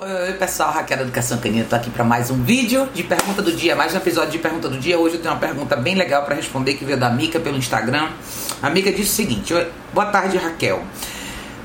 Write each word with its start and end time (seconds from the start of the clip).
Oi, 0.00 0.32
pessoal, 0.34 0.70
Raquel 0.70 0.98
da 0.98 1.02
Educação 1.02 1.38
Canina, 1.38 1.66
tô 1.68 1.74
aqui 1.74 1.90
para 1.90 2.04
mais 2.04 2.30
um 2.30 2.40
vídeo 2.44 2.88
de 2.94 3.02
pergunta 3.02 3.42
do 3.42 3.50
dia, 3.50 3.74
mais 3.74 3.92
um 3.92 3.96
episódio 3.96 4.30
de 4.30 4.38
pergunta 4.38 4.68
do 4.68 4.78
dia. 4.78 4.96
Hoje 4.96 5.16
eu 5.16 5.20
tenho 5.20 5.34
uma 5.34 5.40
pergunta 5.40 5.74
bem 5.74 5.96
legal 5.96 6.24
para 6.24 6.36
responder 6.36 6.74
que 6.74 6.84
veio 6.84 6.96
da 6.96 7.10
Mica 7.10 7.40
pelo 7.40 7.56
Instagram. 7.56 8.08
A 8.62 8.70
Mica 8.70 8.92
disse 8.92 9.10
o 9.10 9.12
seguinte: 9.12 9.52
Boa 9.92 10.06
tarde, 10.06 10.36
Raquel. 10.36 10.84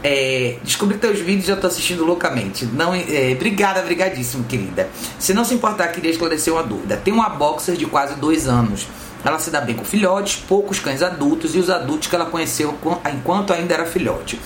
É, 0.04 0.58
descobri 0.64 0.98
teus 0.98 1.20
vídeos 1.20 1.48
e 1.48 1.52
eu 1.52 1.62
tô 1.62 1.68
assistindo 1.68 2.04
loucamente. 2.04 2.66
Não, 2.66 2.92
é, 2.96 3.34
obrigada, 3.36 3.84
brigadíssimo, 3.84 4.46
querida. 4.46 4.90
Se 5.20 5.32
não 5.32 5.46
se 5.46 5.54
importar, 5.54 5.90
queria 5.90 6.10
esclarecer 6.10 6.52
uma 6.52 6.64
dúvida. 6.64 6.98
Tem 6.98 7.14
uma 7.14 7.30
boxer 7.30 7.76
de 7.76 7.86
quase 7.86 8.16
dois 8.16 8.48
anos. 8.48 8.88
Ela 9.24 9.38
se 9.38 9.52
dá 9.52 9.62
bem 9.62 9.76
com 9.76 9.86
filhotes, 9.86 10.38
poucos 10.48 10.80
cães 10.80 11.04
adultos 11.04 11.54
e 11.54 11.60
os 11.60 11.70
adultos 11.70 12.08
que 12.08 12.16
ela 12.16 12.26
conheceu 12.26 12.76
enquanto 13.14 13.54
ainda 13.54 13.76
era 13.76 13.86
filhote. 13.86 14.42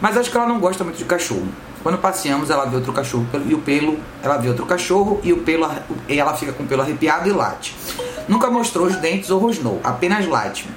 Mas 0.00 0.16
acho 0.16 0.30
que 0.30 0.36
ela 0.38 0.46
não 0.46 0.58
gosta 0.58 0.82
muito 0.82 0.96
de 0.96 1.04
cachorro. 1.04 1.46
Quando 1.86 1.98
passeamos, 1.98 2.50
ela 2.50 2.64
vê 2.64 2.74
outro 2.74 2.92
cachorro 2.92 3.24
e 3.48 3.54
o 3.54 3.58
pelo, 3.58 3.96
ela 4.20 4.36
vê 4.38 4.48
outro 4.48 4.66
cachorro 4.66 5.20
e 5.22 5.32
o 5.32 5.42
pelo, 5.44 5.70
e 6.08 6.18
ela 6.18 6.34
fica 6.34 6.52
com 6.52 6.64
o 6.64 6.66
pelo 6.66 6.82
arrepiado 6.82 7.28
e 7.28 7.32
late. 7.32 7.76
Nunca 8.26 8.50
mostrou 8.50 8.88
os 8.88 8.96
dentes 8.96 9.30
ou 9.30 9.38
rosnou, 9.38 9.80
apenas 9.84 10.26
late. 10.26 10.68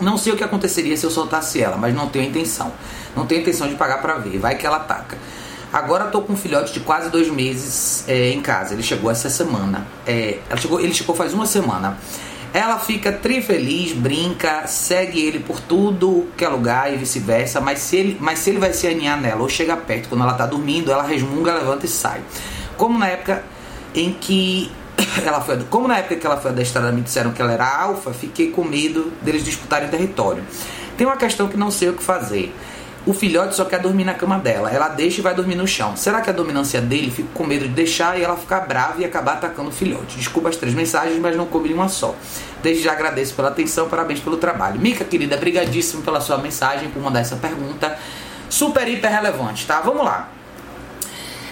Não 0.00 0.16
sei 0.16 0.32
o 0.32 0.36
que 0.36 0.42
aconteceria 0.42 0.96
se 0.96 1.04
eu 1.04 1.10
soltasse 1.10 1.60
ela, 1.60 1.76
mas 1.76 1.94
não 1.94 2.08
tenho 2.08 2.24
intenção. 2.24 2.72
Não 3.14 3.26
tenho 3.26 3.42
intenção 3.42 3.68
de 3.68 3.74
pagar 3.74 4.00
para 4.00 4.14
ver, 4.14 4.38
vai 4.38 4.54
que 4.54 4.66
ela 4.66 4.78
ataca. 4.78 5.18
Agora 5.70 6.06
tô 6.06 6.22
com 6.22 6.32
um 6.32 6.36
filhote 6.38 6.72
de 6.72 6.80
quase 6.80 7.10
dois 7.10 7.28
meses 7.28 8.02
é, 8.08 8.30
em 8.30 8.40
casa. 8.40 8.72
Ele 8.72 8.82
chegou 8.82 9.10
essa 9.10 9.28
semana. 9.28 9.86
É, 10.06 10.38
chegou, 10.56 10.80
ele 10.80 10.94
chegou 10.94 11.14
faz 11.14 11.34
uma 11.34 11.44
semana. 11.44 11.98
Ela 12.56 12.78
fica 12.78 13.12
trifeliz, 13.12 13.92
brinca, 13.92 14.66
segue 14.66 15.20
ele 15.20 15.40
por 15.40 15.60
tudo 15.60 16.26
que 16.38 16.42
é 16.42 16.48
lugar 16.48 16.90
e 16.90 16.96
vice-versa, 16.96 17.60
mas, 17.60 17.80
se 17.80 17.96
ele, 17.96 18.16
mas 18.18 18.38
se 18.38 18.48
ele 18.48 18.58
vai 18.58 18.72
se 18.72 18.86
aninhar 18.86 19.20
nela 19.20 19.42
ou 19.42 19.48
chega 19.50 19.76
perto 19.76 20.08
quando 20.08 20.22
ela 20.22 20.32
está 20.32 20.46
dormindo, 20.46 20.90
ela 20.90 21.02
resmunga, 21.02 21.52
levanta 21.52 21.84
e 21.84 21.88
sai. 21.90 22.22
Como 22.78 22.98
na 22.98 23.08
época 23.08 23.44
em 23.94 24.10
que 24.10 24.72
ela 25.22 25.42
foi, 25.42 25.62
como 25.64 25.86
na 25.86 25.98
época 25.98 26.16
que 26.16 26.26
ela 26.26 26.38
foi 26.38 26.50
adestrada 26.50 26.90
me 26.92 27.02
disseram 27.02 27.30
que 27.30 27.42
ela 27.42 27.52
era 27.52 27.82
alfa, 27.82 28.14
fiquei 28.14 28.50
com 28.50 28.64
medo 28.64 29.12
deles 29.20 29.44
disputarem 29.44 29.90
território. 29.90 30.42
Tem 30.96 31.06
uma 31.06 31.18
questão 31.18 31.48
que 31.48 31.58
não 31.58 31.70
sei 31.70 31.90
o 31.90 31.92
que 31.92 32.02
fazer. 32.02 32.54
O 33.06 33.14
filhote 33.14 33.54
só 33.54 33.64
quer 33.64 33.78
dormir 33.78 34.04
na 34.04 34.14
cama 34.14 34.36
dela. 34.36 34.68
Ela 34.68 34.88
deixa 34.88 35.20
e 35.20 35.22
vai 35.22 35.32
dormir 35.32 35.54
no 35.54 35.66
chão. 35.66 35.96
Será 35.96 36.20
que 36.20 36.28
a 36.28 36.32
dominância 36.32 36.80
dele 36.80 37.08
fica 37.08 37.28
com 37.32 37.46
medo 37.46 37.68
de 37.68 37.72
deixar 37.72 38.18
e 38.18 38.24
ela 38.24 38.36
ficar 38.36 38.60
brava 38.62 39.00
e 39.00 39.04
acabar 39.04 39.34
atacando 39.34 39.68
o 39.68 39.72
filhote? 39.72 40.16
Desculpa 40.16 40.48
as 40.48 40.56
três 40.56 40.74
mensagens, 40.74 41.16
mas 41.20 41.36
não 41.36 41.46
coube 41.46 41.72
uma 41.72 41.88
só. 41.88 42.16
Desde 42.64 42.82
já 42.82 42.90
agradeço 42.90 43.32
pela 43.34 43.46
atenção, 43.46 43.88
parabéns 43.88 44.18
pelo 44.18 44.38
trabalho. 44.38 44.80
Mica, 44.80 45.04
querida, 45.04 45.36
brigadíssimo 45.36 46.02
pela 46.02 46.20
sua 46.20 46.38
mensagem, 46.38 46.90
por 46.90 47.00
mandar 47.00 47.20
essa 47.20 47.36
pergunta. 47.36 47.96
Super, 48.50 48.88
hiper 48.88 49.12
relevante, 49.12 49.64
tá? 49.66 49.80
Vamos 49.80 50.04
lá. 50.04 50.28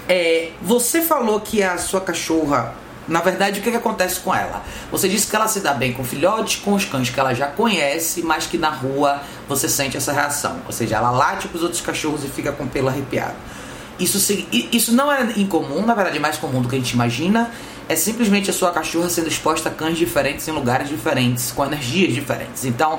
É, 0.09 0.51
você 0.61 1.03
falou 1.03 1.41
que 1.41 1.63
a 1.63 1.79
sua 1.79 2.01
cachorra 2.01 2.75
na 3.07 3.21
verdade, 3.21 3.61
o 3.61 3.63
que, 3.63 3.71
que 3.71 3.77
acontece 3.77 4.21
com 4.21 4.35
ela? 4.35 4.63
Você 4.91 5.09
disse 5.09 5.27
que 5.27 5.37
ela 5.37 5.47
se 5.47 5.61
dá 5.61 5.75
bem 5.75 5.93
com 5.93 6.03
filhotes, 6.05 6.57
com 6.57 6.75
os 6.75 6.85
cães 6.85 7.11
que 7.11 7.21
ela 7.21 7.35
já 7.35 7.47
conhece, 7.47 8.23
mas 8.23 8.47
que 8.47 8.57
na 8.57 8.71
rua 8.71 9.21
você 9.49 9.69
sente 9.69 9.97
essa 9.97 10.13
reação. 10.13 10.59
Ou 10.67 10.73
seja, 10.73 10.97
ela 10.97 11.11
late 11.11 11.49
para 11.49 11.57
os 11.57 11.63
outros 11.63 11.81
cachorros 11.81 12.25
e 12.25 12.29
fica 12.29 12.53
com 12.53 12.65
o 12.65 12.69
pelo 12.69 12.89
arrepiado. 12.89 13.35
Isso, 13.99 14.19
isso 14.73 14.93
não 14.93 15.13
é 15.13 15.35
incomum, 15.37 15.87
na 15.87 15.95
verdade 15.95 16.17
é 16.17 16.21
mais 16.21 16.37
comum 16.37 16.61
do 16.61 16.69
que 16.69 16.75
a 16.75 16.79
gente 16.79 16.93
imagina. 16.93 17.51
É 17.89 17.95
simplesmente 17.95 18.49
a 18.51 18.53
sua 18.53 18.73
cachorra 18.73 19.09
sendo 19.11 19.29
exposta 19.29 19.69
a 19.69 19.73
cães 19.73 19.99
diferentes 19.99 20.49
em 20.49 20.53
lugares 20.53 20.89
diferentes, 20.89 21.53
com 21.53 21.65
energias 21.65 22.13
diferentes. 22.15 22.65
Então, 22.65 22.99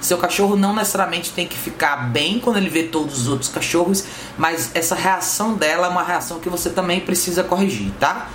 seu 0.00 0.18
cachorro 0.18 0.56
não 0.56 0.74
necessariamente 0.74 1.30
tem 1.30 1.46
que 1.46 1.56
ficar 1.56 2.10
bem 2.10 2.40
quando 2.40 2.56
ele 2.56 2.68
vê 2.68 2.84
todos 2.84 3.20
os 3.20 3.28
outros 3.28 3.50
cachorros, 3.50 4.04
mas 4.36 4.70
essa 4.74 4.96
reação 4.96 5.54
dela 5.54 5.86
é 5.86 5.90
uma 5.90 6.02
reação 6.02 6.40
que 6.40 6.48
você 6.48 6.70
também 6.70 6.98
precisa 6.98 7.44
corrigir, 7.44 7.92
tá? 8.00 8.28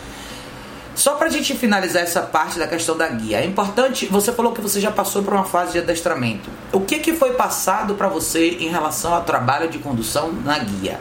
Só 0.98 1.14
para 1.14 1.28
a 1.28 1.30
gente 1.30 1.56
finalizar 1.56 2.02
essa 2.02 2.24
parte 2.24 2.58
da 2.58 2.66
questão 2.66 2.98
da 2.98 3.08
guia, 3.08 3.38
é 3.38 3.46
importante, 3.46 4.08
você 4.08 4.34
falou 4.34 4.52
que 4.52 4.60
você 4.60 4.82
já 4.82 4.90
passou 4.90 5.22
por 5.22 5.32
uma 5.32 5.44
fase 5.44 5.74
de 5.74 5.78
adestramento. 5.78 6.50
O 6.74 6.82
que, 6.82 6.98
que 6.98 7.14
foi 7.14 7.34
passado 7.34 7.94
para 7.94 8.08
você 8.08 8.58
em 8.60 8.70
relação 8.70 9.14
ao 9.14 9.24
trabalho 9.24 9.70
de 9.70 9.78
condução 9.78 10.32
na 10.32 10.58
guia? 10.58 11.00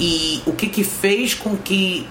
E 0.00 0.42
o 0.46 0.52
que, 0.52 0.66
que 0.66 0.82
fez 0.82 1.32
com 1.32 1.56
que 1.56 2.08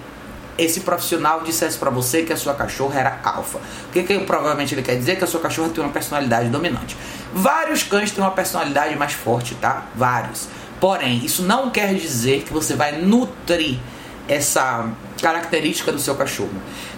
esse 0.56 0.80
profissional 0.80 1.42
dissesse 1.42 1.76
para 1.76 1.90
você 1.90 2.22
que 2.22 2.32
a 2.32 2.38
sua 2.38 2.54
cachorra 2.54 2.98
era 2.98 3.20
alfa. 3.22 3.58
O 3.58 3.92
que, 3.92 4.02
que 4.02 4.18
provavelmente 4.20 4.74
ele 4.74 4.80
quer 4.80 4.96
dizer? 4.96 5.16
Que 5.16 5.24
a 5.24 5.26
sua 5.26 5.40
cachorra 5.40 5.68
tem 5.68 5.84
uma 5.84 5.92
personalidade 5.92 6.48
dominante. 6.48 6.96
Vários 7.34 7.82
cães 7.82 8.12
têm 8.12 8.24
uma 8.24 8.30
personalidade 8.30 8.96
mais 8.96 9.12
forte, 9.12 9.54
tá? 9.56 9.84
Vários. 9.94 10.48
Porém, 10.80 11.22
isso 11.22 11.42
não 11.42 11.68
quer 11.68 11.92
dizer 11.92 12.44
que 12.44 12.52
você 12.54 12.74
vai 12.74 12.92
nutrir 12.92 13.78
essa 14.26 14.88
característica 15.20 15.92
do 15.92 15.98
seu 15.98 16.14
cachorro. 16.14 16.50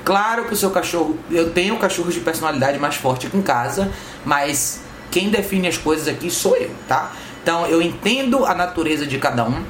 Claro 0.04 0.44
que 0.44 0.54
o 0.54 0.56
seu 0.56 0.70
cachorro, 0.70 1.18
eu 1.30 1.50
tenho 1.50 1.76
cachorros 1.78 2.14
de 2.14 2.20
personalidade 2.20 2.78
mais 2.78 2.96
forte 2.96 3.26
aqui 3.26 3.36
em 3.36 3.42
casa, 3.42 3.90
mas 4.24 4.80
quem 5.10 5.30
define 5.30 5.68
as 5.68 5.76
coisas 5.76 6.08
aqui 6.08 6.30
sou 6.30 6.56
eu, 6.56 6.70
tá? 6.86 7.12
Então 7.42 7.66
eu 7.66 7.80
entendo 7.80 8.44
a 8.44 8.54
natureza 8.54 9.06
de 9.06 9.18
cada 9.18 9.44
um 9.44 9.64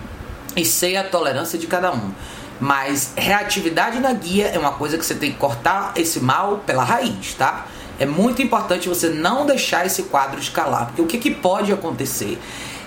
e 0.56 0.64
sei 0.64 0.96
a 0.96 1.04
tolerância 1.04 1.58
de 1.58 1.66
cada 1.66 1.92
um. 1.92 2.12
Mas 2.60 3.12
reatividade 3.16 4.00
na 4.00 4.12
guia 4.12 4.48
é 4.48 4.58
uma 4.58 4.72
coisa 4.72 4.98
que 4.98 5.06
você 5.06 5.14
tem 5.14 5.30
que 5.30 5.38
cortar 5.38 5.92
esse 5.94 6.18
mal 6.18 6.58
pela 6.66 6.82
raiz, 6.82 7.34
tá? 7.34 7.66
É 8.00 8.06
muito 8.06 8.42
importante 8.42 8.88
você 8.88 9.08
não 9.08 9.46
deixar 9.46 9.86
esse 9.86 10.04
quadro 10.04 10.40
escalar, 10.40 10.86
porque 10.86 11.02
o 11.02 11.06
que, 11.06 11.18
que 11.18 11.30
pode 11.32 11.72
acontecer? 11.72 12.38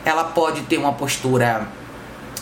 Ela 0.03 0.23
pode 0.25 0.61
ter 0.61 0.77
uma 0.77 0.93
postura 0.93 1.67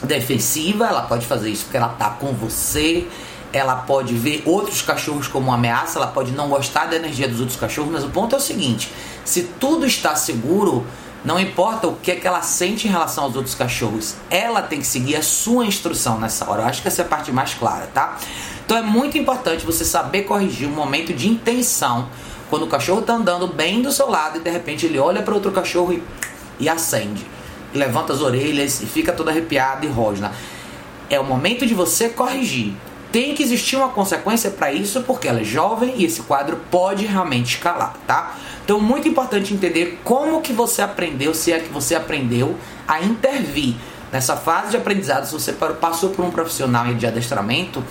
defensiva, 0.04 0.88
ela 0.88 1.04
pode 1.04 1.26
fazer 1.26 1.50
isso 1.50 1.66
porque 1.66 1.78
ela 1.78 1.90
tá 1.90 2.10
com 2.12 2.34
você, 2.34 3.08
ela 3.52 3.76
pode 3.76 4.14
ver 4.14 4.44
outros 4.46 4.82
cachorros 4.82 5.28
como 5.28 5.48
uma 5.48 5.56
ameaça, 5.56 5.98
ela 5.98 6.08
pode 6.08 6.32
não 6.32 6.50
gostar 6.50 6.86
da 6.86 6.96
energia 6.96 7.28
dos 7.28 7.40
outros 7.40 7.58
cachorros, 7.58 7.92
mas 7.92 8.04
o 8.04 8.10
ponto 8.10 8.36
é 8.36 8.38
o 8.38 8.42
seguinte: 8.42 8.92
se 9.26 9.44
tudo 9.60 9.86
está 9.86 10.16
seguro, 10.16 10.86
não 11.24 11.40
importa 11.40 11.88
o 11.88 11.96
que 11.96 12.12
é 12.12 12.16
que 12.16 12.28
ela 12.28 12.42
sente 12.42 12.88
em 12.88 12.92
relação 12.92 13.26
aos 13.26 13.36
outros 13.36 13.56
cachorros, 13.56 14.16
ela 14.30 14.62
tem 14.62 14.80
que 14.80 14.88
seguir 14.88 15.16
a 15.16 15.24
sua 15.24 15.66
instrução 15.66 16.20
nessa 16.20 16.50
hora. 16.50 16.62
Eu 16.62 16.68
acho 16.68 16.82
que 16.82 16.88
essa 16.88 17.02
é 17.02 17.06
a 17.06 17.08
parte 17.08 17.32
mais 17.32 17.54
clara, 17.54 17.88
tá? 17.88 18.18
Então 18.66 18.78
é 18.78 18.82
muito 18.82 19.18
importante 19.18 19.66
você 19.66 19.84
saber 19.84 20.24
corrigir 20.24 20.68
o 20.68 20.72
momento 20.72 21.14
de 21.14 21.28
intenção 21.28 22.08
quando 22.50 22.64
o 22.64 22.68
cachorro 22.68 23.02
está 23.02 23.14
andando 23.14 23.48
bem 23.48 23.82
do 23.82 23.92
seu 23.92 24.10
lado 24.10 24.38
e 24.38 24.42
de 24.42 24.50
repente 24.50 24.86
ele 24.86 25.00
olha 25.00 25.22
para 25.22 25.34
outro 25.34 25.52
cachorro 25.52 25.94
e, 25.94 26.04
e 26.60 26.70
acende 26.70 27.26
levanta 27.74 28.14
as 28.14 28.22
orelhas 28.22 28.82
e 28.82 28.86
fica 28.86 29.12
todo 29.12 29.30
arrepiado 29.30 29.86
e 29.86 29.90
rosna. 29.90 30.32
É 31.10 31.20
o 31.20 31.24
momento 31.24 31.66
de 31.66 31.74
você 31.74 32.10
corrigir. 32.10 32.74
Tem 33.12 33.34
que 33.34 33.42
existir 33.42 33.76
uma 33.76 33.90
consequência 33.90 34.52
para 34.52 34.72
isso, 34.72 35.02
porque 35.02 35.28
ela 35.28 35.42
é 35.42 35.44
jovem 35.44 35.96
e 35.98 36.06
esse 36.06 36.22
quadro 36.22 36.60
pode 36.70 37.06
realmente 37.06 37.56
escalar, 37.56 37.96
tá? 38.06 38.36
Então, 38.64 38.80
muito 38.80 39.08
importante 39.08 39.52
entender 39.52 40.00
como 40.04 40.42
que 40.42 40.54
você 40.54 40.84
aprendeu, 40.84 41.34
se 41.34 41.52
é 41.52 41.60
que 41.60 41.70
você 41.70 41.96
aprendeu 41.96 42.56
a 42.88 43.02
intervir 43.02 43.74
nessa 44.12 44.36
fase 44.36 44.72
de 44.72 44.78
aprendizado. 44.78 45.26
Se 45.26 45.34
você 45.34 45.54
passou 45.54 46.12
por 46.12 46.24
um 46.24 46.30
profissional 46.30 46.94
de 46.94 47.08
adestramento, 47.08 47.84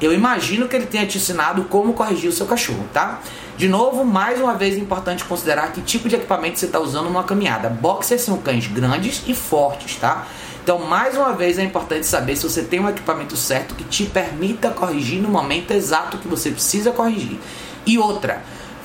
eu 0.00 0.14
imagino 0.14 0.66
que 0.68 0.76
ele 0.76 0.86
tenha 0.86 1.06
te 1.06 1.18
ensinado 1.18 1.64
como 1.64 1.92
corrigir 1.92 2.30
o 2.30 2.32
seu 2.32 2.46
cachorro, 2.46 2.86
tá? 2.94 3.20
De 3.60 3.68
novo, 3.68 4.06
mais 4.06 4.40
uma 4.40 4.54
vez 4.54 4.74
é 4.74 4.78
importante 4.78 5.22
considerar 5.22 5.70
que 5.70 5.82
tipo 5.82 6.08
de 6.08 6.16
equipamento 6.16 6.58
você 6.58 6.64
está 6.64 6.80
usando 6.80 7.04
numa 7.04 7.24
caminhada. 7.24 7.68
Boxers 7.68 8.22
são 8.22 8.38
cães 8.38 8.66
grandes 8.66 9.22
e 9.26 9.34
fortes, 9.34 9.96
tá? 9.96 10.26
Então, 10.62 10.78
mais 10.78 11.14
uma 11.14 11.34
vez, 11.34 11.58
é 11.58 11.62
importante 11.62 12.06
saber 12.06 12.36
se 12.36 12.44
você 12.44 12.62
tem 12.62 12.80
um 12.80 12.88
equipamento 12.88 13.36
certo 13.36 13.74
que 13.74 13.84
te 13.84 14.06
permita 14.06 14.70
corrigir 14.70 15.20
no 15.20 15.28
momento 15.28 15.72
exato 15.72 16.16
que 16.16 16.26
você 16.26 16.50
precisa 16.50 16.90
corrigir. 16.90 17.38
E 17.84 17.98
outra, 17.98 18.42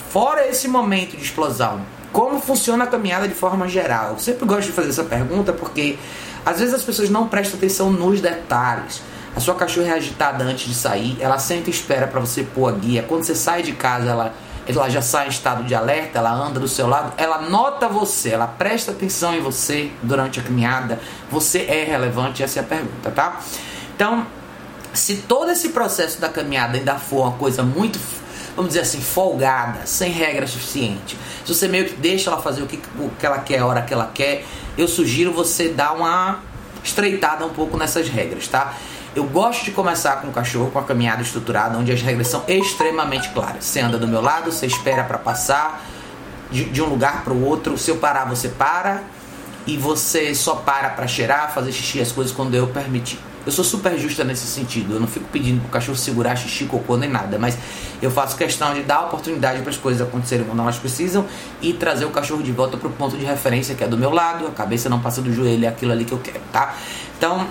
fora 0.09 0.45
esse 0.45 0.67
momento 0.67 1.15
de 1.15 1.23
explosão, 1.23 1.79
como 2.11 2.41
funciona 2.41 2.83
a 2.83 2.87
caminhada 2.87 3.29
de 3.29 3.33
forma 3.33 3.69
geral? 3.69 4.09
Eu 4.09 4.19
sempre 4.19 4.45
gosto 4.45 4.67
de 4.67 4.73
fazer 4.73 4.89
essa 4.89 5.05
pergunta 5.05 5.53
porque 5.53 5.97
às 6.45 6.59
vezes 6.59 6.73
as 6.73 6.83
pessoas 6.83 7.09
não 7.09 7.29
prestam 7.29 7.57
atenção 7.57 7.89
nos 7.93 8.19
detalhes. 8.19 9.01
A 9.33 9.39
sua 9.39 9.55
cachorra 9.55 9.87
é 9.87 9.93
agitada 9.93 10.43
antes 10.43 10.67
de 10.67 10.75
sair, 10.75 11.15
ela 11.21 11.39
sempre 11.39 11.71
espera 11.71 12.07
para 12.07 12.19
você 12.19 12.43
pôr 12.43 12.67
a 12.67 12.71
guia. 12.73 13.03
Quando 13.03 13.23
você 13.23 13.35
sai 13.35 13.63
de 13.63 13.71
casa, 13.71 14.09
ela 14.09 14.33
ela 14.67 14.89
já 14.89 15.01
sai 15.01 15.27
em 15.27 15.29
estado 15.29 15.63
de 15.63 15.75
alerta, 15.75 16.19
ela 16.19 16.31
anda 16.31 16.59
do 16.59 16.67
seu 16.67 16.87
lado, 16.87 17.13
ela 17.17 17.41
nota 17.41 17.87
você, 17.87 18.29
ela 18.29 18.47
presta 18.47 18.91
atenção 18.91 19.35
em 19.35 19.41
você 19.41 19.91
durante 20.01 20.39
a 20.39 20.43
caminhada, 20.43 20.99
você 21.29 21.59
é 21.63 21.83
relevante? 21.83 22.41
Essa 22.41 22.59
é 22.59 22.61
a 22.61 22.65
pergunta, 22.65 23.11
tá? 23.11 23.39
Então, 23.95 24.25
se 24.93 25.17
todo 25.17 25.51
esse 25.51 25.69
processo 25.69 26.19
da 26.19 26.29
caminhada 26.29 26.77
ainda 26.77 26.95
for 26.95 27.27
uma 27.27 27.33
coisa 27.33 27.63
muito, 27.63 27.99
vamos 28.55 28.69
dizer 28.69 28.81
assim, 28.81 29.01
folgada, 29.01 29.85
sem 29.85 30.11
regra 30.11 30.47
suficiente, 30.47 31.17
se 31.45 31.53
você 31.53 31.67
meio 31.67 31.85
que 31.85 31.95
deixa 31.95 32.29
ela 32.29 32.41
fazer 32.41 32.63
o 32.63 32.65
que, 32.65 32.81
o 32.99 33.09
que 33.19 33.25
ela 33.25 33.39
quer, 33.39 33.59
a 33.59 33.65
hora 33.65 33.81
que 33.81 33.93
ela 33.93 34.09
quer, 34.13 34.45
eu 34.77 34.87
sugiro 34.87 35.31
você 35.31 35.69
dar 35.69 35.93
uma 35.93 36.39
estreitada 36.83 37.45
um 37.45 37.49
pouco 37.49 37.77
nessas 37.77 38.07
regras, 38.07 38.47
tá? 38.47 38.73
Eu 39.15 39.23
gosto 39.23 39.63
de 39.63 39.71
começar 39.71 40.17
com 40.17 40.27
o 40.27 40.31
cachorro 40.31 40.69
com 40.71 40.77
a 40.77 40.83
caminhada 40.83 41.21
estruturada, 41.21 41.77
onde 41.77 41.89
as 41.89 42.01
regras 42.01 42.27
são 42.27 42.43
extremamente 42.49 43.29
claras. 43.29 43.63
Você 43.63 43.79
anda 43.79 43.97
do 43.97 44.05
meu 44.05 44.21
lado, 44.21 44.51
você 44.51 44.65
espera 44.65 45.05
para 45.05 45.17
passar 45.17 45.81
de, 46.51 46.65
de, 46.65 46.81
um 46.81 46.87
lugar 46.87 47.23
para 47.23 47.31
o 47.31 47.41
outro. 47.45 47.77
Se 47.77 47.89
eu 47.89 47.95
parar, 47.95 48.25
você 48.25 48.49
para. 48.49 49.03
E 49.65 49.77
você 49.77 50.35
só 50.35 50.55
para 50.55 50.89
para 50.89 51.07
cheirar, 51.07 51.53
fazer 51.53 51.71
xixi, 51.71 52.01
as 52.01 52.11
coisas 52.11 52.33
quando 52.35 52.55
eu 52.55 52.67
permitir. 52.67 53.17
Eu 53.45 53.51
sou 53.53 53.63
super 53.63 53.97
justa 53.97 54.23
nesse 54.25 54.47
sentido. 54.47 54.95
Eu 54.95 54.99
não 54.99 55.07
fico 55.07 55.25
pedindo 55.31 55.61
pro 55.61 55.69
cachorro 55.69 55.97
segurar 55.97 56.35
xixi, 56.35 56.65
cocô 56.65 56.97
nem 56.97 57.09
nada, 57.09 57.39
mas 57.39 57.57
eu 58.01 58.11
faço 58.11 58.35
questão 58.35 58.73
de 58.73 58.83
dar 58.83 59.05
oportunidade 59.05 59.61
para 59.61 59.69
as 59.69 59.77
coisas 59.77 60.05
acontecerem 60.05 60.45
quando 60.45 60.61
elas 60.61 60.77
precisam 60.77 61.25
e 61.61 61.71
trazer 61.71 62.03
o 62.03 62.11
cachorro 62.11 62.43
de 62.43 62.51
volta 62.51 62.75
pro 62.75 62.89
ponto 62.89 63.15
de 63.17 63.23
referência 63.23 63.75
que 63.75 63.83
é 63.83 63.87
do 63.87 63.97
meu 63.97 64.09
lado, 64.09 64.45
a 64.45 64.51
cabeça 64.51 64.89
não 64.89 64.99
passa 64.99 65.21
do 65.21 65.31
joelho, 65.31 65.63
é 65.63 65.67
aquilo 65.69 65.93
ali 65.93 66.03
que 66.03 66.11
eu 66.11 66.19
quero, 66.19 66.41
tá? 66.51 66.75
Então, 67.17 67.47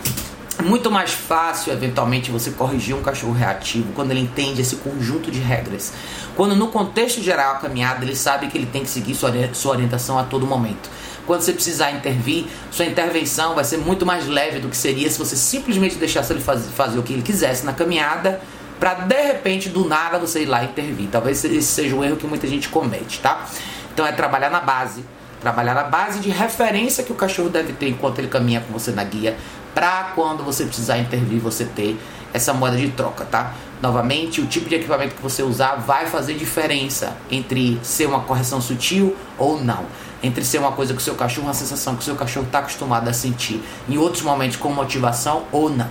muito 0.63 0.91
mais 0.91 1.13
fácil, 1.13 1.73
eventualmente, 1.73 2.31
você 2.31 2.51
corrigir 2.51 2.95
um 2.95 3.03
cachorro 3.03 3.33
reativo 3.33 3.93
quando 3.95 4.11
ele 4.13 4.21
entende 4.21 4.63
esse 4.63 4.77
conjunto 4.77 5.31
de 5.31 5.39
regras. 5.39 5.93
Quando, 6.37 6.55
no 6.55 6.69
contexto 6.69 7.23
geral, 7.23 7.57
a 7.57 7.59
caminhada, 7.59 8.05
ele 8.05 8.15
sabe 8.15 8.47
que 8.49 8.57
ele 8.57 8.67
tem 8.67 8.83
que 8.83 8.91
seguir 8.91 9.15
sua 9.15 9.71
orientação 9.71 10.19
a 10.19 10.25
todo 10.25 10.47
momento. 10.47 10.89
Quando 11.27 11.41
você 11.41 11.53
precisar 11.53 11.91
intervir, 11.93 12.47
sua 12.71 12.85
intervenção 12.85 13.55
vai 13.55 13.65
ser 13.65 13.79
muito 13.79 14.05
mais 14.05 14.27
leve 14.27 14.61
do 14.61 14.69
que 14.69 14.77
seria 14.77 15.09
se 15.09 15.19
você 15.19 15.35
simplesmente 15.35 15.97
deixasse 15.97 16.33
ele 16.33 16.41
fazer, 16.41 16.69
fazer 16.71 16.99
o 16.99 17.03
que 17.03 17.15
ele 17.15 17.23
quisesse 17.23 17.65
na 17.65 17.73
caminhada, 17.73 18.41
para 18.79 18.95
de 18.95 19.23
repente, 19.23 19.69
do 19.69 19.89
nada, 19.89 20.19
você 20.19 20.43
ir 20.43 20.47
lá 20.47 20.65
intervir. 20.65 21.09
Talvez 21.11 21.43
esse 21.45 21.63
seja 21.63 21.95
um 21.95 22.05
erro 22.05 22.17
que 22.17 22.27
muita 22.27 22.47
gente 22.47 22.69
comete, 22.69 23.21
tá? 23.21 23.47
Então 23.93 24.07
é 24.07 24.13
trabalhar 24.13 24.51
na 24.51 24.61
base, 24.61 25.05
trabalhar 25.41 25.75
na 25.75 25.85
base 25.85 26.21
de 26.21 26.29
referência 26.29 27.03
que 27.03 27.13
o 27.13 27.15
cachorro 27.15 27.49
deve 27.49 27.73
ter 27.73 27.89
enquanto 27.89 28.19
ele 28.19 28.29
caminha 28.29 28.61
com 28.61 28.73
você 28.73 28.91
na 28.91 29.05
guia, 29.05 29.37
para 29.75 30.13
quando 30.15 30.45
você 30.45 30.65
precisar 30.65 30.99
intervir, 30.99 31.41
você 31.41 31.65
ter 31.65 31.99
essa 32.33 32.53
moeda 32.53 32.77
de 32.77 32.89
troca, 32.91 33.25
tá? 33.25 33.55
Novamente, 33.81 34.41
o 34.41 34.47
tipo 34.47 34.69
de 34.69 34.77
equipamento 34.77 35.15
que 35.15 35.23
você 35.23 35.43
usar 35.43 35.77
vai 35.77 36.07
fazer 36.07 36.35
diferença 36.35 37.17
entre 37.31 37.79
ser 37.83 38.07
uma 38.07 38.21
correção 38.21 38.61
sutil 38.61 39.17
ou 39.39 39.63
não. 39.63 39.85
Entre 40.23 40.45
ser 40.45 40.59
uma 40.59 40.73
coisa 40.73 40.95
que 40.95 41.01
o 41.01 41.03
seu 41.03 41.15
cachorro, 41.15 41.47
uma 41.47 41.55
sensação 41.55 41.95
que 41.95 42.01
o 42.01 42.05
seu 42.05 42.17
cachorro 42.17 42.47
está 42.47 42.61
acostumado 42.61 43.09
a 43.09 43.13
sentir 43.13 43.63
em 43.89 43.99
outros 43.99 44.23
momentos 44.23 44.57
com 44.57 44.71
motivação 44.71 45.45
ou 45.53 45.69
não. 45.69 45.91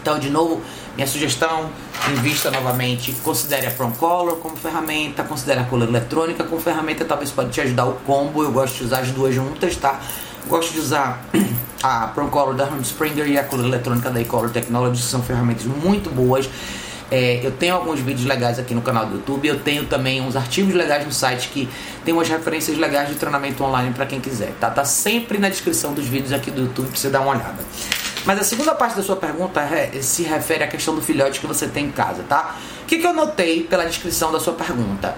Então, 0.00 0.18
de 0.18 0.30
novo, 0.30 0.62
minha 0.94 1.06
sugestão, 1.06 1.68
invista 2.10 2.50
novamente, 2.50 3.12
considere 3.22 3.66
a 3.66 3.70
Color 3.70 4.36
como 4.36 4.56
ferramenta, 4.56 5.22
considere 5.22 5.60
a 5.60 5.64
cola 5.64 5.84
eletrônica 5.84 6.44
como 6.44 6.60
ferramenta, 6.60 7.04
talvez 7.04 7.30
pode 7.30 7.50
te 7.50 7.60
ajudar 7.60 7.84
o 7.86 7.94
combo, 8.06 8.42
eu 8.42 8.52
gosto 8.52 8.78
de 8.78 8.84
usar 8.84 9.00
as 9.00 9.10
duas 9.10 9.34
juntas, 9.34 9.76
tá? 9.76 10.00
Gosto 10.46 10.72
de 10.72 10.80
usar 10.80 11.24
a 11.82 12.08
Procolor 12.08 12.54
da 12.54 12.68
Springer 12.82 13.26
e 13.26 13.38
a 13.38 13.44
coluna 13.44 13.68
eletrônica 13.68 14.10
da 14.10 14.20
Ecolor 14.20 14.50
Technologies, 14.50 15.04
que 15.04 15.10
são 15.10 15.22
ferramentas 15.22 15.64
muito 15.64 16.10
boas. 16.10 16.48
É, 17.10 17.40
eu 17.42 17.50
tenho 17.50 17.74
alguns 17.74 18.00
vídeos 18.00 18.26
legais 18.26 18.58
aqui 18.58 18.74
no 18.74 18.82
canal 18.82 19.06
do 19.06 19.16
YouTube. 19.16 19.48
Eu 19.48 19.60
tenho 19.60 19.86
também 19.86 20.20
uns 20.20 20.36
artigos 20.36 20.74
legais 20.74 21.04
no 21.04 21.12
site 21.12 21.48
que 21.48 21.68
tem 22.04 22.12
umas 22.12 22.28
referências 22.28 22.76
legais 22.76 23.08
de 23.08 23.14
treinamento 23.14 23.62
online 23.64 23.92
para 23.94 24.06
quem 24.06 24.20
quiser. 24.20 24.52
Tá? 24.60 24.70
tá 24.70 24.84
sempre 24.84 25.38
na 25.38 25.48
descrição 25.48 25.94
dos 25.94 26.06
vídeos 26.06 26.32
aqui 26.32 26.50
do 26.50 26.62
YouTube 26.62 26.88
para 26.88 26.96
você 26.96 27.08
dar 27.08 27.20
uma 27.20 27.30
olhada. 27.30 27.64
Mas 28.24 28.38
a 28.40 28.44
segunda 28.44 28.74
parte 28.74 28.96
da 28.96 29.02
sua 29.02 29.16
pergunta 29.16 29.66
se 30.02 30.22
refere 30.22 30.64
à 30.64 30.66
questão 30.66 30.94
do 30.94 31.00
filhote 31.00 31.40
que 31.40 31.46
você 31.46 31.66
tem 31.66 31.86
em 31.86 31.90
casa, 31.90 32.22
tá? 32.28 32.56
O 32.82 32.84
que, 32.84 32.98
que 32.98 33.06
eu 33.06 33.14
notei 33.14 33.62
pela 33.62 33.86
descrição 33.86 34.30
da 34.30 34.38
sua 34.38 34.52
pergunta? 34.52 35.16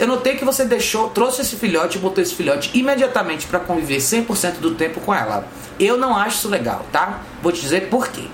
Eu 0.00 0.06
notei 0.06 0.36
que 0.36 0.44
você 0.44 0.64
deixou, 0.64 1.10
trouxe 1.10 1.42
esse 1.42 1.56
filhote 1.56 1.98
e 1.98 2.00
botou 2.00 2.22
esse 2.22 2.34
filhote 2.34 2.70
imediatamente 2.72 3.46
para 3.46 3.58
conviver 3.58 3.96
100% 3.96 4.58
do 4.60 4.74
tempo 4.74 5.00
com 5.00 5.12
ela. 5.12 5.48
Eu 5.78 5.96
não 5.96 6.16
acho 6.16 6.38
isso 6.38 6.48
legal, 6.48 6.86
tá? 6.92 7.20
Vou 7.42 7.50
te 7.50 7.60
dizer 7.60 7.88
por 7.88 8.08
quê. 8.08 8.24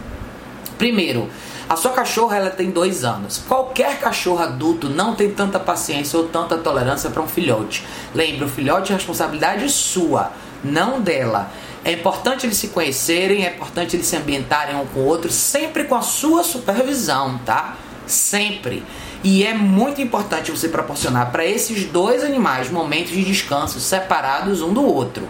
Primeiro, 0.77 1.31
a 1.67 1.77
sua 1.77 1.93
cachorra 1.93 2.37
ela 2.37 2.51
tem 2.51 2.71
dois 2.71 3.05
anos. 3.05 3.43
Qualquer 3.49 3.99
cachorro 3.99 4.43
adulto 4.43 4.91
não 4.91 5.15
tem 5.15 5.31
tanta 5.31 5.59
paciência 5.59 6.19
ou 6.19 6.29
tanta 6.29 6.59
tolerância 6.59 7.09
para 7.09 7.23
um 7.23 7.29
filhote. 7.29 7.83
Lembre, 8.15 8.45
o 8.45 8.49
filhote 8.49 8.93
é 8.93 8.97
responsabilidade 8.97 9.67
sua, 9.71 10.33
não 10.63 11.01
dela. 11.01 11.51
É 11.83 11.93
importante 11.93 12.47
eles 12.47 12.59
se 12.59 12.69
conhecerem, 12.69 13.47
é 13.47 13.55
importante 13.55 13.97
eles 13.97 14.07
se 14.07 14.17
ambientarem 14.17 14.77
um 14.77 14.85
com 14.87 15.01
o 15.01 15.07
outro, 15.07 15.31
sempre 15.31 15.85
com 15.85 15.95
a 15.95 16.03
sua 16.03 16.45
supervisão, 16.45 17.39
tá? 17.47 17.77
Sempre. 18.07 18.83
E 19.25 19.43
é 19.43 19.55
muito 19.55 20.03
importante 20.03 20.51
você 20.51 20.69
proporcionar 20.69 21.33
para 21.33 21.47
esses 21.47 21.87
dois 21.87 22.23
animais 22.23 22.71
momentos 22.71 23.11
de 23.11 23.25
descanso 23.25 23.81
separados 23.81 24.61
um 24.61 24.71
do 24.71 24.85
outro. 24.85 25.27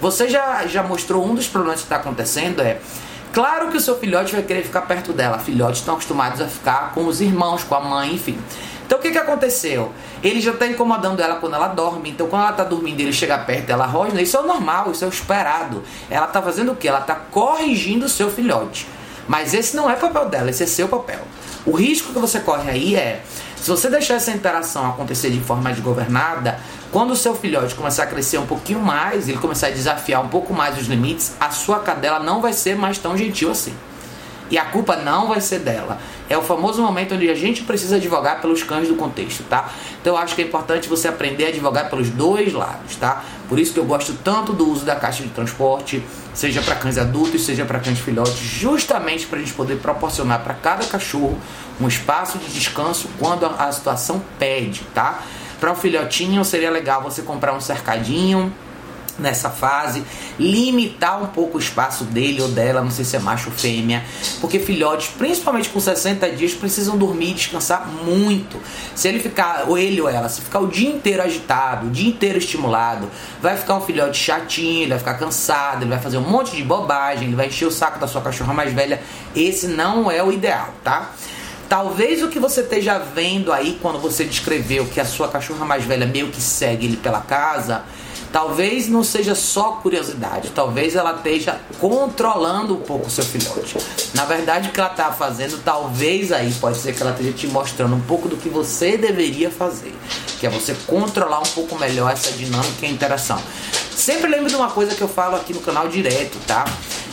Você 0.00 0.30
já, 0.30 0.66
já 0.66 0.82
mostrou 0.82 1.22
um 1.26 1.34
dos 1.34 1.46
problemas 1.46 1.80
que 1.80 1.84
está 1.84 1.96
acontecendo 1.96 2.62
é 2.62 2.80
Claro 3.34 3.68
que 3.68 3.76
o 3.76 3.80
seu 3.80 3.98
filhote 3.98 4.32
vai 4.32 4.42
querer 4.42 4.62
ficar 4.62 4.82
perto 4.82 5.12
dela. 5.12 5.40
Filhotes 5.40 5.80
estão 5.80 5.94
acostumados 5.94 6.40
a 6.40 6.46
ficar 6.46 6.92
com 6.94 7.04
os 7.04 7.20
irmãos, 7.20 7.64
com 7.64 7.74
a 7.74 7.80
mãe, 7.80 8.14
enfim. 8.14 8.38
Então 8.86 8.96
o 8.96 9.02
que, 9.02 9.10
que 9.10 9.18
aconteceu? 9.18 9.92
Ele 10.22 10.40
já 10.40 10.52
está 10.52 10.66
incomodando 10.66 11.20
ela 11.20 11.34
quando 11.34 11.54
ela 11.54 11.68
dorme. 11.68 12.10
Então 12.10 12.28
quando 12.28 12.42
ela 12.42 12.52
está 12.52 12.64
dormindo 12.64 13.00
ele 13.00 13.12
chega 13.12 13.36
perto, 13.36 13.68
ela 13.68 13.84
rosna. 13.84 14.22
Isso 14.22 14.38
é 14.38 14.42
normal, 14.42 14.92
isso 14.92 15.04
é 15.04 15.08
o 15.08 15.10
esperado. 15.10 15.82
Ela 16.08 16.26
está 16.26 16.40
fazendo 16.40 16.72
o 16.72 16.76
que? 16.76 16.88
Ela 16.88 17.00
está 17.00 17.14
corrigindo 17.14 18.06
o 18.06 18.08
seu 18.08 18.30
filhote. 18.30 18.86
Mas 19.28 19.52
esse 19.52 19.76
não 19.76 19.90
é 19.90 19.96
papel 19.96 20.28
dela, 20.28 20.48
esse 20.48 20.62
é 20.62 20.66
seu 20.66 20.88
papel. 20.88 21.20
O 21.66 21.72
risco 21.72 22.12
que 22.12 22.18
você 22.18 22.40
corre 22.40 22.70
aí 22.70 22.94
é, 22.94 23.22
se 23.56 23.70
você 23.70 23.88
deixar 23.88 24.16
essa 24.16 24.30
interação 24.30 24.86
acontecer 24.90 25.30
de 25.30 25.40
forma 25.40 25.72
desgovernada, 25.72 26.60
quando 26.92 27.12
o 27.12 27.16
seu 27.16 27.34
filhote 27.34 27.74
começar 27.74 28.02
a 28.02 28.06
crescer 28.06 28.36
um 28.36 28.46
pouquinho 28.46 28.80
mais, 28.80 29.28
ele 29.28 29.38
começar 29.38 29.68
a 29.68 29.70
desafiar 29.70 30.22
um 30.22 30.28
pouco 30.28 30.52
mais 30.52 30.76
os 30.78 30.86
limites, 30.86 31.32
a 31.40 31.50
sua 31.50 31.80
cadela 31.80 32.20
não 32.20 32.42
vai 32.42 32.52
ser 32.52 32.76
mais 32.76 32.98
tão 32.98 33.16
gentil 33.16 33.50
assim. 33.50 33.74
E 34.50 34.58
a 34.58 34.64
culpa 34.66 34.96
não 34.96 35.28
vai 35.28 35.40
ser 35.40 35.60
dela. 35.60 35.98
É 36.28 36.36
o 36.36 36.42
famoso 36.42 36.82
momento 36.82 37.14
onde 37.14 37.28
a 37.28 37.34
gente 37.34 37.62
precisa 37.62 37.96
advogar 37.96 38.40
pelos 38.40 38.62
cães 38.62 38.88
do 38.88 38.94
contexto, 38.94 39.42
tá? 39.44 39.70
Então 40.00 40.14
eu 40.14 40.18
acho 40.18 40.34
que 40.34 40.42
é 40.42 40.44
importante 40.44 40.88
você 40.88 41.08
aprender 41.08 41.46
a 41.46 41.48
advogar 41.48 41.88
pelos 41.90 42.10
dois 42.10 42.52
lados, 42.52 42.96
tá? 42.96 43.24
Por 43.48 43.58
isso 43.58 43.72
que 43.72 43.80
eu 43.80 43.84
gosto 43.84 44.14
tanto 44.24 44.52
do 44.52 44.70
uso 44.70 44.84
da 44.84 44.96
caixa 44.96 45.22
de 45.22 45.28
transporte, 45.30 46.02
seja 46.32 46.62
para 46.62 46.74
cães 46.74 46.98
adultos, 46.98 47.44
seja 47.44 47.64
para 47.64 47.78
cães 47.78 47.98
filhotes, 47.98 48.38
justamente 48.38 49.26
para 49.26 49.38
a 49.38 49.42
gente 49.42 49.52
poder 49.52 49.76
proporcionar 49.76 50.42
para 50.42 50.54
cada 50.54 50.84
cachorro 50.86 51.38
um 51.80 51.88
espaço 51.88 52.38
de 52.38 52.46
descanso 52.52 53.08
quando 53.18 53.46
a, 53.46 53.70
situação 53.72 54.22
pede, 54.38 54.82
tá? 54.94 55.22
Para 55.60 55.72
um 55.72 55.76
filhotinho 55.76 56.44
seria 56.44 56.70
legal 56.70 57.02
você 57.02 57.22
comprar 57.22 57.54
um 57.54 57.60
cercadinho 57.60 58.52
nessa 59.18 59.50
fase, 59.50 60.02
limitar 60.38 61.22
um 61.22 61.26
pouco 61.26 61.58
o 61.58 61.60
espaço 61.60 62.04
dele 62.04 62.42
ou 62.42 62.48
dela, 62.48 62.82
não 62.82 62.90
sei 62.90 63.04
se 63.04 63.16
é 63.16 63.18
macho 63.18 63.50
ou 63.50 63.54
fêmea, 63.54 64.02
porque 64.40 64.58
filhotes, 64.58 65.08
principalmente 65.16 65.68
com 65.68 65.80
60 65.80 66.30
dias, 66.30 66.52
precisam 66.54 66.96
dormir 66.96 67.30
e 67.30 67.34
descansar 67.34 67.86
muito. 67.86 68.60
Se 68.94 69.08
ele 69.08 69.20
ficar, 69.20 69.64
ou 69.68 69.78
ele 69.78 70.00
ou 70.00 70.08
ela, 70.08 70.28
se 70.28 70.40
ficar 70.40 70.60
o 70.60 70.66
dia 70.66 70.88
inteiro 70.88 71.22
agitado, 71.22 71.86
o 71.86 71.90
dia 71.90 72.08
inteiro 72.08 72.38
estimulado, 72.38 73.08
vai 73.40 73.56
ficar 73.56 73.76
um 73.76 73.80
filhote 73.80 74.18
chatinho, 74.18 74.82
ele 74.82 74.90
vai 74.90 74.98
ficar 74.98 75.14
cansado, 75.14 75.82
ele 75.82 75.90
vai 75.90 76.00
fazer 76.00 76.18
um 76.18 76.28
monte 76.28 76.56
de 76.56 76.62
bobagem, 76.62 77.28
ele 77.28 77.36
vai 77.36 77.46
encher 77.46 77.66
o 77.66 77.70
saco 77.70 77.98
da 77.98 78.06
sua 78.06 78.20
cachorra 78.20 78.52
mais 78.52 78.72
velha. 78.72 79.00
Esse 79.34 79.66
não 79.68 80.10
é 80.10 80.22
o 80.22 80.32
ideal, 80.32 80.70
tá? 80.82 81.12
Talvez 81.68 82.22
o 82.22 82.28
que 82.28 82.38
você 82.38 82.60
esteja 82.60 82.98
vendo 82.98 83.52
aí 83.52 83.78
quando 83.80 83.98
você 83.98 84.24
descreveu 84.24 84.86
que 84.86 85.00
a 85.00 85.04
sua 85.04 85.28
cachorra 85.28 85.64
mais 85.64 85.84
velha 85.84 86.06
meio 86.06 86.28
que 86.28 86.40
segue 86.40 86.86
ele 86.86 86.96
pela 86.96 87.20
casa, 87.20 87.82
Talvez 88.34 88.88
não 88.88 89.04
seja 89.04 89.32
só 89.32 89.78
curiosidade, 89.80 90.50
talvez 90.50 90.96
ela 90.96 91.14
esteja 91.14 91.60
controlando 91.78 92.74
um 92.74 92.80
pouco 92.80 93.06
o 93.06 93.10
seu 93.10 93.24
filhote. 93.24 93.76
Na 94.12 94.24
verdade, 94.24 94.68
o 94.68 94.72
que 94.72 94.80
ela 94.80 94.90
está 94.90 95.12
fazendo, 95.12 95.62
talvez 95.62 96.32
aí 96.32 96.52
pode 96.54 96.78
ser 96.78 96.96
que 96.96 97.00
ela 97.00 97.12
esteja 97.12 97.30
te 97.30 97.46
mostrando 97.46 97.94
um 97.94 98.00
pouco 98.00 98.28
do 98.28 98.36
que 98.36 98.48
você 98.48 98.96
deveria 98.96 99.52
fazer, 99.52 99.94
que 100.40 100.48
é 100.48 100.50
você 100.50 100.74
controlar 100.84 101.38
um 101.38 101.50
pouco 101.54 101.78
melhor 101.78 102.10
essa 102.10 102.32
dinâmica 102.32 102.84
e 102.84 102.90
interação. 102.90 103.40
Sempre 103.94 104.28
lembre 104.28 104.48
de 104.48 104.56
uma 104.56 104.68
coisa 104.68 104.96
que 104.96 105.02
eu 105.02 105.08
falo 105.08 105.36
aqui 105.36 105.54
no 105.54 105.60
canal 105.60 105.86
direto, 105.86 106.36
tá? 106.44 106.64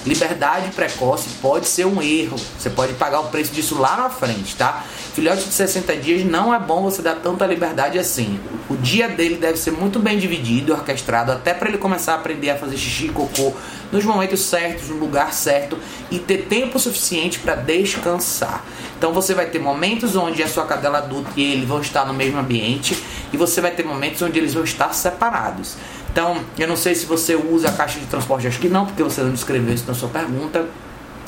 Liberdade 0.05 0.71
precoce 0.71 1.29
pode 1.41 1.67
ser 1.67 1.85
um 1.85 2.01
erro. 2.01 2.35
Você 2.57 2.71
pode 2.71 2.93
pagar 2.93 3.19
o 3.19 3.25
preço 3.25 3.53
disso 3.53 3.79
lá 3.79 3.95
na 3.95 4.09
frente, 4.09 4.55
tá? 4.55 4.83
Filhote 5.13 5.43
de 5.43 5.53
60 5.53 5.95
dias 5.97 6.25
não 6.25 6.53
é 6.53 6.59
bom 6.59 6.81
você 6.81 7.01
dar 7.01 7.15
tanta 7.15 7.45
liberdade 7.45 7.99
assim. 7.99 8.39
O 8.67 8.75
dia 8.77 9.07
dele 9.07 9.35
deve 9.35 9.57
ser 9.57 9.71
muito 9.71 9.99
bem 9.99 10.17
dividido, 10.17 10.73
orquestrado, 10.73 11.31
até 11.31 11.53
para 11.53 11.69
ele 11.69 11.77
começar 11.77 12.13
a 12.13 12.15
aprender 12.15 12.49
a 12.49 12.57
fazer 12.57 12.77
xixi 12.77 13.07
e 13.07 13.09
cocô 13.09 13.53
nos 13.91 14.03
momentos 14.03 14.39
certos, 14.39 14.89
no 14.89 14.95
lugar 14.95 15.33
certo 15.33 15.77
e 16.09 16.17
ter 16.17 16.45
tempo 16.45 16.79
suficiente 16.79 17.37
para 17.37 17.55
descansar. 17.55 18.65
Então 18.97 19.13
você 19.13 19.33
vai 19.33 19.47
ter 19.47 19.59
momentos 19.59 20.15
onde 20.15 20.41
a 20.41 20.47
sua 20.47 20.65
cadela 20.65 20.99
adulta 20.99 21.31
e 21.35 21.43
ele 21.43 21.65
vão 21.65 21.81
estar 21.81 22.05
no 22.05 22.13
mesmo 22.13 22.39
ambiente 22.39 22.97
e 23.33 23.37
você 23.37 23.59
vai 23.59 23.71
ter 23.71 23.83
momentos 23.83 24.21
onde 24.21 24.39
eles 24.39 24.53
vão 24.53 24.63
estar 24.63 24.93
separados. 24.93 25.75
Então, 26.11 26.37
eu 26.57 26.67
não 26.67 26.75
sei 26.75 26.93
se 26.93 27.05
você 27.05 27.35
usa 27.35 27.69
a 27.69 27.71
caixa 27.71 27.99
de 27.99 28.05
transporte, 28.05 28.45
acho 28.45 28.59
que 28.59 28.67
não, 28.67 28.85
porque 28.85 29.01
você 29.01 29.21
não 29.21 29.31
descreveu 29.31 29.73
isso 29.73 29.85
na 29.87 29.93
sua 29.93 30.09
pergunta. 30.09 30.65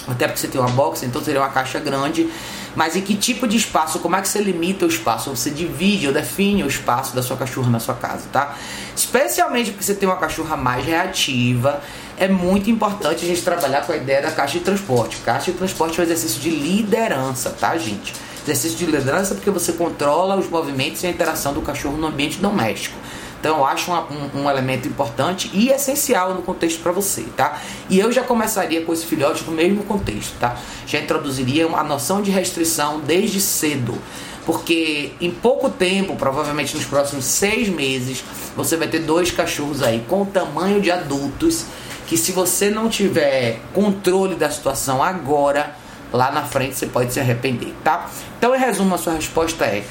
Até 0.06 0.28
porque 0.28 0.42
você 0.42 0.50
tem 0.50 0.60
uma 0.60 0.70
box, 0.70 1.04
então 1.04 1.24
seria 1.24 1.40
uma 1.40 1.50
caixa 1.50 1.80
grande. 1.80 2.30
Mas 2.76 2.96
em 2.96 3.02
que 3.02 3.16
tipo 3.16 3.48
de 3.48 3.56
espaço? 3.56 4.00
Como 4.00 4.16
é 4.16 4.22
que 4.22 4.28
você 4.28 4.42
limita 4.42 4.86
o 4.86 4.90
espaço? 4.90 5.30
Você 5.30 5.50
divide 5.50 6.08
ou 6.08 6.14
define 6.14 6.64
o 6.64 6.68
espaço 6.68 7.16
da 7.16 7.22
sua 7.22 7.38
cachorra 7.38 7.70
na 7.70 7.80
sua 7.80 7.96
casa, 7.96 8.24
tá? 8.32 8.56
Especialmente 8.94 9.72
porque 9.72 9.86
você 9.86 9.94
tem 9.94 10.10
uma 10.10 10.18
cachorra 10.18 10.58
mais 10.58 10.86
reativa, 10.86 11.82
é 12.18 12.28
muito 12.28 12.70
importante 12.70 13.24
a 13.24 13.28
gente 13.28 13.42
trabalhar 13.42 13.86
com 13.86 13.94
a 13.94 13.98
ideia 13.98 14.22
da 14.22 14.32
caixa 14.32 14.58
de 14.58 14.66
transporte. 14.66 15.18
Caixa 15.24 15.52
de 15.52 15.58
transporte 15.58 16.00
é 16.00 16.02
um 16.02 16.06
exercício 16.06 16.42
de 16.42 16.50
liderança, 16.50 17.52
tá, 17.52 17.78
gente? 17.78 18.14
Exercício 18.44 18.78
de 18.78 18.86
liderança 18.86 19.36
porque 19.36 19.50
você 19.50 19.72
controla 19.72 20.36
os 20.36 20.50
movimentos 20.50 21.02
e 21.04 21.08
a 21.08 21.10
interação 21.10 21.54
do 21.54 21.62
cachorro 21.62 21.96
no 21.96 22.08
ambiente 22.08 22.40
doméstico. 22.40 22.98
Então 23.44 23.58
eu 23.58 23.66
acho 23.66 23.92
uma, 23.92 24.04
um, 24.04 24.44
um, 24.44 24.50
elemento 24.50 24.88
importante 24.88 25.52
e 25.54 25.68
essencial 25.68 26.34
no 26.34 26.44
contexto 26.44 26.82
para 26.82 26.94
você, 26.94 27.24
tá? 27.36 27.62
E 27.90 28.00
eu 28.00 28.10
já 28.10 28.24
começaria 28.24 28.86
com 28.86 28.94
esse 28.94 29.06
filhote 29.06 29.44
no 29.44 29.52
mesmo 29.52 29.84
contexto, 29.84 30.34
tá? 30.40 30.56
Já 30.88 31.02
introduziria 31.02 31.68
uma 31.68 31.84
noção 31.84 32.22
de 32.22 32.32
restrição 32.32 33.02
desde 33.02 33.42
cedo. 33.42 33.98
Porque 34.46 35.12
em 35.20 35.30
pouco 35.30 35.70
tempo, 35.70 36.16
provavelmente 36.16 36.74
nos 36.74 36.86
próximos 36.86 37.26
seis 37.26 37.68
meses, 37.68 38.24
você 38.56 38.78
vai 38.78 38.88
ter 38.88 39.00
dois 39.00 39.30
cachorros 39.30 39.84
aí 39.84 40.06
com 40.08 40.22
o 40.22 40.26
tamanho 40.26 40.80
de 40.80 40.90
adultos 40.90 41.66
que 42.08 42.16
se 42.16 42.32
você 42.32 42.70
não 42.70 42.88
tiver 42.88 43.60
controle 43.74 44.36
da 44.36 44.50
situação 44.50 45.04
agora, 45.04 45.76
lá 46.14 46.32
na 46.32 46.44
frente 46.44 46.76
você 46.76 46.86
pode 46.86 47.12
se 47.12 47.20
arrepender, 47.20 47.74
tá? 47.84 48.10
Então, 48.38 48.56
em 48.56 48.60
resumo, 48.60 48.96
a 48.96 48.98
sua 48.98 49.14
resposta 49.14 49.66
é 49.66 49.84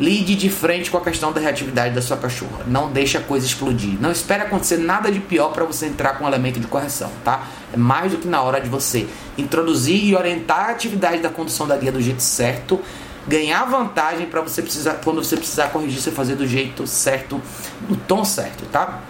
Lide 0.00 0.34
de 0.34 0.48
frente 0.48 0.90
com 0.90 0.96
a 0.96 1.00
questão 1.02 1.30
da 1.30 1.42
reatividade 1.42 1.94
da 1.94 2.00
sua 2.00 2.16
cachorra. 2.16 2.64
Não 2.66 2.90
deixe 2.90 3.18
a 3.18 3.20
coisa 3.20 3.44
explodir. 3.44 4.00
Não 4.00 4.10
espere 4.10 4.42
acontecer 4.44 4.78
nada 4.78 5.12
de 5.12 5.20
pior 5.20 5.50
para 5.50 5.62
você 5.66 5.84
entrar 5.86 6.16
com 6.16 6.24
um 6.24 6.26
elemento 6.26 6.58
de 6.58 6.66
correção, 6.66 7.12
tá? 7.22 7.46
É 7.70 7.76
mais 7.76 8.10
do 8.10 8.16
que 8.16 8.26
na 8.26 8.40
hora 8.40 8.62
de 8.62 8.68
você 8.70 9.06
introduzir 9.36 10.02
e 10.02 10.16
orientar 10.16 10.70
a 10.70 10.70
atividade 10.70 11.18
da 11.20 11.28
condução 11.28 11.66
da 11.66 11.76
guia 11.76 11.92
do 11.92 12.00
jeito 12.00 12.22
certo, 12.22 12.80
ganhar 13.28 13.62
vantagem 13.66 14.26
para 14.26 14.40
você 14.40 14.62
precisar 14.62 14.94
quando 15.04 15.22
você 15.22 15.36
precisar 15.36 15.68
corrigir, 15.68 16.00
você 16.00 16.10
fazer 16.10 16.34
do 16.34 16.46
jeito 16.46 16.86
certo, 16.86 17.38
no 17.86 17.94
tom 17.94 18.24
certo, 18.24 18.64
tá? 18.72 19.00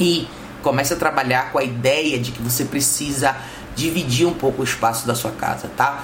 E 0.00 0.26
comece 0.60 0.92
a 0.92 0.96
trabalhar 0.96 1.52
com 1.52 1.58
a 1.58 1.62
ideia 1.62 2.18
de 2.18 2.32
que 2.32 2.42
você 2.42 2.64
precisa 2.64 3.36
dividir 3.76 4.26
um 4.26 4.34
pouco 4.34 4.62
o 4.62 4.64
espaço 4.64 5.06
da 5.06 5.14
sua 5.14 5.30
casa, 5.30 5.70
tá? 5.76 6.02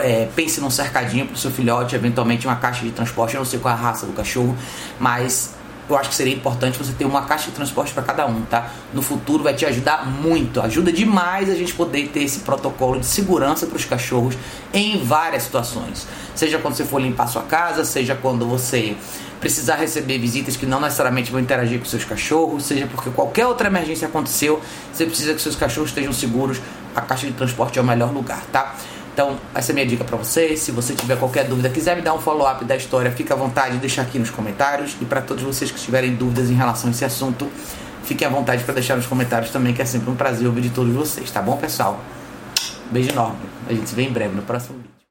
É, 0.00 0.28
pense 0.34 0.60
num 0.60 0.70
cercadinho 0.70 1.26
para 1.26 1.34
o 1.34 1.38
seu 1.38 1.50
filhote, 1.50 1.94
eventualmente 1.94 2.46
uma 2.46 2.56
caixa 2.56 2.84
de 2.84 2.90
transporte. 2.90 3.34
Eu 3.34 3.40
não 3.40 3.46
sei 3.46 3.58
qual 3.58 3.74
é 3.74 3.76
a 3.76 3.80
raça 3.80 4.06
do 4.06 4.12
cachorro, 4.12 4.56
mas 4.98 5.54
eu 5.88 5.98
acho 5.98 6.08
que 6.08 6.14
seria 6.14 6.32
importante 6.32 6.78
você 6.78 6.92
ter 6.92 7.04
uma 7.04 7.22
caixa 7.22 7.46
de 7.46 7.52
transporte 7.56 7.92
para 7.92 8.02
cada 8.02 8.26
um, 8.26 8.42
tá? 8.42 8.70
No 8.94 9.02
futuro 9.02 9.42
vai 9.42 9.54
te 9.54 9.66
ajudar 9.66 10.06
muito, 10.06 10.60
ajuda 10.60 10.92
demais 10.92 11.50
a 11.50 11.54
gente 11.54 11.74
poder 11.74 12.08
ter 12.08 12.22
esse 12.22 12.40
protocolo 12.40 13.00
de 13.00 13.06
segurança 13.06 13.66
para 13.66 13.76
os 13.76 13.84
cachorros 13.84 14.36
em 14.72 15.02
várias 15.04 15.42
situações. 15.42 16.06
Seja 16.34 16.58
quando 16.58 16.74
você 16.74 16.84
for 16.84 17.00
limpar 17.00 17.26
sua 17.26 17.42
casa, 17.42 17.84
seja 17.84 18.14
quando 18.14 18.46
você 18.46 18.96
precisar 19.40 19.76
receber 19.76 20.18
visitas 20.18 20.56
que 20.56 20.66
não 20.66 20.80
necessariamente 20.80 21.32
vão 21.32 21.40
interagir 21.40 21.78
com 21.78 21.86
seus 21.86 22.04
cachorros, 22.04 22.64
seja 22.64 22.86
porque 22.86 23.10
qualquer 23.10 23.46
outra 23.46 23.68
emergência 23.68 24.06
aconteceu, 24.06 24.60
você 24.92 25.06
precisa 25.06 25.34
que 25.34 25.40
seus 25.40 25.56
cachorros 25.56 25.90
estejam 25.90 26.12
seguros, 26.12 26.60
a 26.94 27.00
caixa 27.00 27.26
de 27.26 27.32
transporte 27.32 27.78
é 27.78 27.82
o 27.82 27.84
melhor 27.84 28.12
lugar, 28.12 28.42
tá? 28.52 28.76
Então, 29.20 29.36
essa 29.54 29.70
é 29.70 29.74
minha 29.74 29.84
dica 29.84 30.02
para 30.02 30.16
você. 30.16 30.56
Se 30.56 30.72
você 30.72 30.94
tiver 30.94 31.18
qualquer 31.18 31.44
dúvida, 31.44 31.68
quiser 31.68 31.94
me 31.94 32.00
dar 32.00 32.14
um 32.14 32.18
follow-up 32.18 32.64
da 32.64 32.74
história, 32.74 33.10
fique 33.10 33.30
à 33.30 33.36
vontade 33.36 33.74
de 33.74 33.80
deixar 33.80 34.00
aqui 34.00 34.18
nos 34.18 34.30
comentários. 34.30 34.96
E 34.98 35.04
para 35.04 35.20
todos 35.20 35.42
vocês 35.42 35.70
que 35.70 35.78
tiverem 35.78 36.14
dúvidas 36.14 36.48
em 36.48 36.54
relação 36.54 36.88
a 36.88 36.90
esse 36.90 37.04
assunto, 37.04 37.46
fiquem 38.02 38.26
à 38.26 38.30
vontade 38.30 38.64
para 38.64 38.72
deixar 38.72 38.96
nos 38.96 39.04
comentários 39.04 39.50
também, 39.50 39.74
que 39.74 39.82
é 39.82 39.84
sempre 39.84 40.08
um 40.08 40.16
prazer 40.16 40.46
ouvir 40.46 40.62
de 40.62 40.70
todos 40.70 40.94
vocês, 40.94 41.30
tá 41.30 41.42
bom, 41.42 41.58
pessoal? 41.58 42.00
Beijo 42.90 43.10
enorme. 43.10 43.36
A 43.68 43.74
gente 43.74 43.90
se 43.90 43.94
vê 43.94 44.04
em 44.04 44.10
breve 44.10 44.34
no 44.34 44.40
próximo 44.40 44.78
vídeo. 44.78 44.99